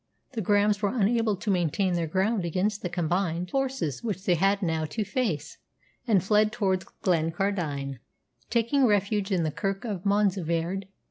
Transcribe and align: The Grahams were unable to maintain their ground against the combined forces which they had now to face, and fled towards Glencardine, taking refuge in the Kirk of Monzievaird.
The 0.31 0.41
Grahams 0.41 0.81
were 0.81 0.89
unable 0.95 1.35
to 1.35 1.51
maintain 1.51 1.93
their 1.93 2.07
ground 2.07 2.43
against 2.43 2.81
the 2.81 2.89
combined 2.89 3.51
forces 3.51 4.01
which 4.03 4.25
they 4.25 4.33
had 4.33 4.63
now 4.63 4.83
to 4.85 5.03
face, 5.03 5.59
and 6.07 6.23
fled 6.23 6.51
towards 6.51 6.85
Glencardine, 7.03 7.99
taking 8.49 8.87
refuge 8.87 9.29
in 9.31 9.43
the 9.43 9.51
Kirk 9.51 9.85
of 9.85 10.03
Monzievaird. 10.03 10.87